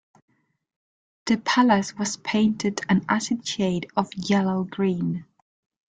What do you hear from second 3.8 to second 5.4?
of yellow-green.